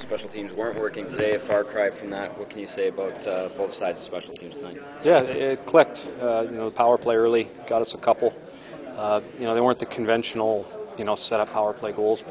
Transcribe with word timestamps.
Special 0.00 0.30
teams 0.30 0.50
weren't 0.54 0.80
working 0.80 1.08
today, 1.08 1.34
a 1.34 1.38
far 1.38 1.62
cry 1.62 1.90
from 1.90 2.08
that. 2.08 2.36
What 2.38 2.48
can 2.48 2.58
you 2.58 2.66
say 2.66 2.88
about 2.88 3.26
uh, 3.26 3.50
both 3.56 3.74
sides 3.74 4.00
of 4.00 4.04
special 4.06 4.32
teams 4.32 4.58
tonight? 4.58 4.78
Yeah, 5.04 5.20
it 5.20 5.66
clicked. 5.66 6.08
Uh, 6.20 6.46
you 6.50 6.56
know, 6.56 6.70
the 6.70 6.74
power 6.74 6.96
play 6.96 7.16
early 7.16 7.48
got 7.66 7.82
us 7.82 7.92
a 7.92 7.98
couple. 7.98 8.34
Uh, 8.96 9.20
you 9.38 9.44
know, 9.44 9.54
they 9.54 9.60
weren't 9.60 9.78
the 9.78 9.84
conventional, 9.84 10.66
you 10.96 11.04
know, 11.04 11.14
set 11.14 11.38
up 11.38 11.52
power 11.52 11.74
play 11.74 11.92
goals, 11.92 12.24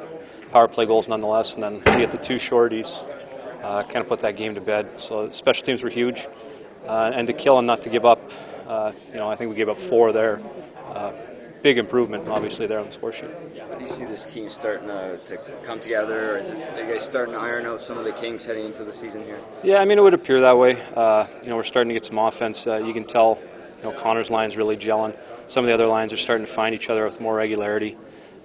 power 0.51 0.67
play 0.67 0.87
goals 0.87 1.07
nonetheless. 1.07 1.53
And 1.53 1.61
then 1.61 1.79
to 1.81 1.97
get 1.97 2.09
the 2.09 2.17
two 2.17 2.35
shorties, 2.35 3.05
uh, 3.61 3.83
kind 3.83 3.97
of 3.97 4.07
put 4.07 4.19
that 4.21 4.35
game 4.35 4.55
to 4.55 4.61
bed. 4.61 4.99
So 4.99 5.29
special 5.29 5.63
teams 5.63 5.83
were 5.83 5.91
huge, 5.91 6.27
uh, 6.87 7.11
and 7.13 7.27
to 7.27 7.33
kill 7.33 7.59
and 7.59 7.67
not 7.67 7.83
to 7.83 7.89
give 7.89 8.03
up. 8.03 8.31
Uh, 8.67 8.93
you 9.11 9.19
know, 9.19 9.29
I 9.29 9.35
think 9.35 9.51
we 9.51 9.55
gave 9.55 9.69
up 9.69 9.77
four 9.77 10.11
there 10.11 10.41
big 11.61 11.77
improvement, 11.77 12.27
obviously, 12.27 12.67
there 12.67 12.79
on 12.79 12.85
the 12.85 12.91
score 12.91 13.11
sheet. 13.11 13.29
How 13.59 13.75
do 13.75 13.83
you 13.83 13.89
see 13.89 14.05
this 14.05 14.25
team 14.25 14.49
starting 14.49 14.87
to, 14.87 15.17
to 15.17 15.37
come 15.63 15.79
together? 15.79 16.35
Or 16.35 16.37
is 16.37 16.49
it, 16.49 16.73
are 16.73 16.83
you 16.83 16.93
guys 16.93 17.03
starting 17.03 17.33
to 17.33 17.39
iron 17.39 17.65
out 17.65 17.81
some 17.81 17.97
of 17.97 18.05
the 18.05 18.13
kinks 18.13 18.45
heading 18.45 18.65
into 18.65 18.83
the 18.83 18.93
season 18.93 19.23
here? 19.23 19.39
Yeah, 19.63 19.79
I 19.79 19.85
mean, 19.85 19.97
it 19.97 20.01
would 20.01 20.13
appear 20.13 20.41
that 20.41 20.57
way. 20.57 20.81
Uh, 20.95 21.27
you 21.43 21.49
know, 21.49 21.55
we're 21.55 21.63
starting 21.63 21.89
to 21.89 21.93
get 21.93 22.03
some 22.03 22.17
offense. 22.17 22.65
Uh, 22.65 22.77
you 22.77 22.93
can 22.93 23.03
tell, 23.03 23.39
you 23.77 23.83
know, 23.83 23.91
Connor's 23.91 24.29
line's 24.29 24.57
really 24.57 24.77
gelling. 24.77 25.15
Some 25.47 25.63
of 25.63 25.67
the 25.67 25.73
other 25.73 25.87
lines 25.87 26.13
are 26.13 26.17
starting 26.17 26.45
to 26.45 26.51
find 26.51 26.75
each 26.75 26.89
other 26.89 27.05
with 27.05 27.19
more 27.19 27.35
regularity. 27.35 27.97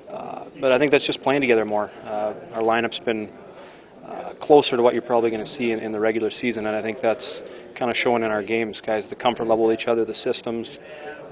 Uh, 0.08 0.44
but 0.60 0.72
I 0.72 0.78
think 0.78 0.90
that's 0.90 1.06
just 1.06 1.22
playing 1.22 1.40
together 1.40 1.64
more. 1.64 1.90
Uh, 2.04 2.34
our 2.52 2.62
lineup's 2.62 3.00
been 3.00 3.32
uh, 4.06 4.32
closer 4.38 4.76
to 4.76 4.82
what 4.82 4.94
you're 4.94 5.02
probably 5.02 5.30
going 5.30 5.42
to 5.42 5.48
see 5.48 5.72
in, 5.72 5.80
in 5.80 5.92
the 5.92 6.00
regular 6.00 6.30
season, 6.30 6.66
and 6.66 6.76
I 6.76 6.82
think 6.82 7.00
that's 7.00 7.42
kind 7.74 7.90
of 7.90 7.96
showing 7.96 8.22
in 8.22 8.30
our 8.30 8.42
games, 8.42 8.80
guys. 8.80 9.06
The 9.06 9.14
comfort 9.14 9.46
level 9.46 9.66
with 9.66 9.80
each 9.80 9.88
other, 9.88 10.04
the 10.04 10.14
systems. 10.14 10.78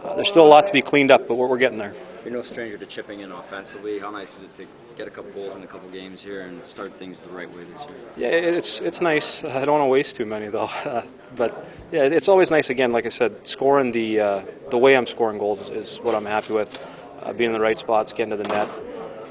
Uh, 0.02 0.14
there's 0.16 0.28
still 0.28 0.46
a 0.46 0.48
lot 0.48 0.66
to 0.66 0.72
be 0.72 0.82
cleaned 0.82 1.10
up, 1.10 1.28
but 1.28 1.36
we're, 1.36 1.46
we're, 1.46 1.58
getting 1.58 1.78
there. 1.78 1.94
You're 2.24 2.34
no 2.34 2.42
stranger 2.42 2.76
to 2.76 2.86
chipping 2.86 3.20
in 3.20 3.30
offensively. 3.30 4.00
How 4.00 4.10
nice 4.10 4.36
is 4.36 4.44
it 4.44 4.54
to 4.56 4.66
get 4.96 5.06
a 5.06 5.10
couple 5.10 5.30
goals 5.30 5.54
in 5.54 5.62
a 5.62 5.66
couple 5.66 5.88
games 5.90 6.20
here 6.20 6.42
and 6.42 6.64
start 6.64 6.92
things 6.94 7.20
the 7.20 7.28
right 7.30 7.48
way 7.54 7.62
this 7.64 7.82
year? 7.82 7.96
Yeah, 8.16 8.28
it's 8.28 8.80
it's 8.80 9.00
nice. 9.00 9.44
I 9.44 9.64
don't 9.64 9.78
want 9.78 9.82
to 9.82 9.92
waste 9.92 10.16
too 10.16 10.24
many 10.24 10.48
though, 10.48 10.70
uh, 10.84 11.02
but 11.36 11.66
yeah, 11.92 12.02
it's 12.02 12.28
always 12.28 12.50
nice. 12.50 12.68
Again, 12.68 12.90
like 12.90 13.06
I 13.06 13.10
said, 13.10 13.46
scoring 13.46 13.92
the 13.92 14.20
uh, 14.20 14.42
the 14.70 14.78
way 14.78 14.96
I'm 14.96 15.06
scoring 15.06 15.38
goals 15.38 15.60
is, 15.60 15.70
is 15.70 15.96
what 16.00 16.14
I'm 16.14 16.26
happy 16.26 16.52
with. 16.52 16.76
Uh, 17.22 17.32
being 17.32 17.50
in 17.50 17.54
the 17.54 17.60
right 17.60 17.78
spots, 17.78 18.12
getting 18.12 18.30
to 18.30 18.36
the 18.36 18.48
net. 18.48 18.68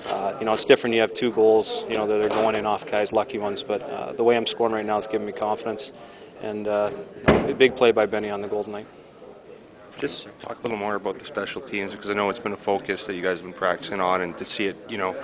Uh, 0.07 0.35
you 0.39 0.45
know, 0.45 0.53
it's 0.53 0.65
different. 0.65 0.95
You 0.95 1.01
have 1.01 1.13
two 1.13 1.31
goals. 1.31 1.85
You 1.89 1.95
know, 1.95 2.07
they're 2.07 2.29
going 2.29 2.55
in 2.55 2.65
off 2.65 2.89
guys, 2.89 3.11
lucky 3.11 3.37
ones. 3.37 3.63
But 3.63 3.83
uh, 3.83 4.13
the 4.13 4.23
way 4.23 4.37
I'm 4.37 4.45
scoring 4.45 4.73
right 4.73 4.85
now 4.85 4.97
is 4.97 5.07
giving 5.07 5.27
me 5.27 5.33
confidence. 5.33 5.91
And 6.41 6.67
a 6.67 7.55
big 7.57 7.75
play 7.75 7.91
by 7.91 8.05
Benny 8.05 8.29
on 8.29 8.41
the 8.41 8.47
Golden 8.47 8.73
tonight. 8.73 8.87
Just 9.99 10.27
talk 10.41 10.57
a 10.59 10.61
little 10.63 10.77
more 10.77 10.95
about 10.95 11.19
the 11.19 11.25
special 11.25 11.61
teams 11.61 11.91
because 11.91 12.09
I 12.09 12.13
know 12.13 12.29
it's 12.29 12.39
been 12.39 12.53
a 12.53 12.57
focus 12.57 13.05
that 13.05 13.13
you 13.13 13.21
guys 13.21 13.37
have 13.37 13.43
been 13.43 13.53
practicing 13.53 13.99
on, 13.99 14.21
and 14.21 14.37
to 14.37 14.45
see 14.45 14.65
it, 14.65 14.77
you 14.89 14.97
know, 14.97 15.15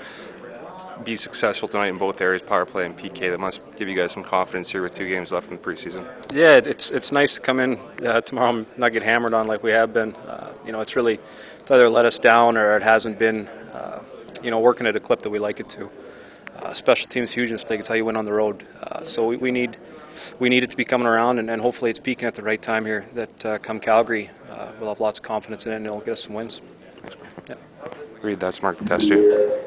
be 1.03 1.17
successful 1.17 1.67
tonight 1.67 1.87
in 1.87 1.97
both 1.97 2.21
areas, 2.21 2.41
power 2.41 2.65
play 2.65 2.85
and 2.85 2.97
PK, 2.97 3.31
that 3.31 3.39
must 3.39 3.61
give 3.77 3.87
you 3.87 3.95
guys 3.95 4.11
some 4.11 4.23
confidence 4.23 4.69
here 4.71 4.83
with 4.83 4.95
two 4.95 5.07
games 5.07 5.31
left 5.31 5.49
in 5.49 5.57
the 5.57 5.61
preseason. 5.61 6.05
Yeah, 6.33 6.59
it's 6.63 6.91
it's 6.91 7.11
nice 7.11 7.35
to 7.35 7.39
come 7.39 7.59
in 7.59 7.79
uh, 8.05 8.21
tomorrow 8.21 8.49
and 8.49 8.77
not 8.77 8.89
get 8.89 9.03
hammered 9.03 9.33
on 9.33 9.47
like 9.47 9.63
we 9.63 9.71
have 9.71 9.93
been. 9.93 10.15
Uh, 10.15 10.53
you 10.65 10.71
know, 10.71 10.81
it's 10.81 10.95
really 10.95 11.19
it's 11.61 11.71
either 11.71 11.89
let 11.89 12.05
us 12.05 12.19
down 12.19 12.57
or 12.57 12.75
it 12.75 12.83
hasn't 12.83 13.17
been, 13.17 13.47
uh, 13.47 14.03
you 14.43 14.51
know, 14.51 14.59
working 14.59 14.85
at 14.85 14.95
a 14.95 14.99
clip 14.99 15.21
that 15.21 15.29
we 15.29 15.39
like 15.39 15.59
it 15.59 15.67
to. 15.69 15.89
Uh, 16.61 16.73
special 16.73 17.07
teams 17.07 17.31
huge 17.31 17.49
in 17.49 17.55
this 17.55 17.69
league. 17.69 17.79
It's 17.79 17.87
how 17.87 17.93
you 17.95 18.05
win 18.05 18.17
on 18.17 18.25
the 18.25 18.33
road. 18.33 18.67
Uh, 18.81 19.03
so 19.03 19.27
we, 19.27 19.37
we 19.37 19.51
need 19.51 19.77
we 20.39 20.49
need 20.49 20.63
it 20.63 20.69
to 20.71 20.77
be 20.77 20.85
coming 20.85 21.07
around, 21.07 21.37
and, 21.37 21.49
and 21.49 21.61
hopefully 21.61 21.91
it's 21.91 21.99
peaking 21.99 22.27
at 22.27 22.33
the 22.33 22.41
right 22.41 22.61
time 22.61 22.85
here. 22.85 23.05
That 23.13 23.45
uh, 23.45 23.57
come 23.59 23.79
Calgary, 23.79 24.31
uh, 24.49 24.71
we'll 24.79 24.89
have 24.89 24.99
lots 24.99 25.19
of 25.19 25.23
confidence 25.23 25.65
in 25.65 25.71
it, 25.71 25.75
and 25.77 25.85
it'll 25.85 25.99
get 25.99 26.13
us 26.13 26.23
some 26.23 26.33
wins. 26.33 26.61
Yeah. 27.47 27.55
Agreed. 28.17 28.39
That's 28.39 28.61
Mark 28.61 28.77
Testu. 28.79 29.65